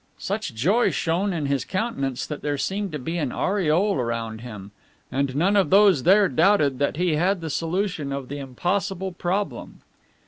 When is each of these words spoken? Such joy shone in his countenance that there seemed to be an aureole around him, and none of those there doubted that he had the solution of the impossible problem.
Such 0.17 0.55
joy 0.55 0.89
shone 0.89 1.31
in 1.31 1.45
his 1.45 1.63
countenance 1.63 2.25
that 2.25 2.41
there 2.41 2.57
seemed 2.57 2.91
to 2.91 2.97
be 2.97 3.19
an 3.19 3.31
aureole 3.31 3.97
around 3.99 4.41
him, 4.41 4.71
and 5.11 5.35
none 5.35 5.55
of 5.55 5.69
those 5.69 6.01
there 6.01 6.27
doubted 6.27 6.79
that 6.79 6.97
he 6.97 7.17
had 7.17 7.39
the 7.39 7.51
solution 7.51 8.11
of 8.11 8.27
the 8.27 8.39
impossible 8.39 9.11
problem. 9.11 9.81